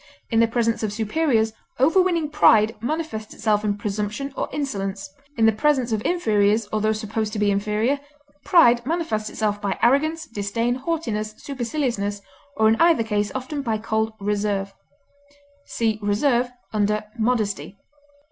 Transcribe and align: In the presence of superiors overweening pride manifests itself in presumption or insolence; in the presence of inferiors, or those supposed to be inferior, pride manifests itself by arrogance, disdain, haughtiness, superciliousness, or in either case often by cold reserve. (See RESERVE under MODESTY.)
In 0.31 0.39
the 0.39 0.47
presence 0.47 0.81
of 0.81 0.91
superiors 0.91 1.53
overweening 1.79 2.31
pride 2.31 2.75
manifests 2.81 3.35
itself 3.35 3.63
in 3.63 3.77
presumption 3.77 4.33
or 4.35 4.49
insolence; 4.51 5.07
in 5.37 5.45
the 5.45 5.51
presence 5.51 5.91
of 5.91 6.01
inferiors, 6.03 6.65
or 6.73 6.81
those 6.81 6.99
supposed 6.99 7.33
to 7.33 7.37
be 7.37 7.51
inferior, 7.51 7.99
pride 8.43 8.83
manifests 8.83 9.29
itself 9.29 9.61
by 9.61 9.77
arrogance, 9.83 10.25
disdain, 10.25 10.73
haughtiness, 10.73 11.35
superciliousness, 11.37 12.23
or 12.57 12.67
in 12.67 12.77
either 12.81 13.03
case 13.03 13.31
often 13.35 13.61
by 13.61 13.77
cold 13.77 14.13
reserve. 14.19 14.73
(See 15.67 15.99
RESERVE 16.01 16.49
under 16.73 17.03
MODESTY.) 17.19 17.77